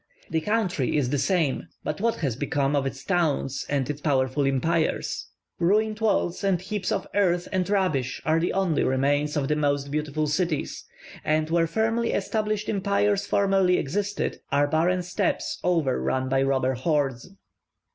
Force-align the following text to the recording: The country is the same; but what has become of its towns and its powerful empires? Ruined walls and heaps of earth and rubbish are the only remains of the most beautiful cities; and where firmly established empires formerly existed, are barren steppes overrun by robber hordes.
The 0.31 0.41
country 0.41 0.97
is 0.97 1.11
the 1.11 1.19
same; 1.19 1.67
but 1.83 2.01
what 2.01 2.15
has 2.15 2.35
become 2.35 2.75
of 2.75 2.87
its 2.87 3.03
towns 3.05 3.67
and 3.69 3.87
its 3.87 4.01
powerful 4.01 4.47
empires? 4.47 5.27
Ruined 5.59 5.99
walls 5.99 6.43
and 6.43 6.59
heaps 6.59 6.91
of 6.91 7.05
earth 7.13 7.47
and 7.51 7.69
rubbish 7.69 8.19
are 8.25 8.39
the 8.39 8.51
only 8.51 8.83
remains 8.83 9.37
of 9.37 9.47
the 9.47 9.55
most 9.55 9.91
beautiful 9.91 10.25
cities; 10.25 10.85
and 11.23 11.51
where 11.51 11.67
firmly 11.67 12.13
established 12.13 12.67
empires 12.67 13.27
formerly 13.27 13.77
existed, 13.77 14.39
are 14.51 14.65
barren 14.65 15.03
steppes 15.03 15.59
overrun 15.63 16.29
by 16.29 16.41
robber 16.41 16.73
hordes. 16.73 17.29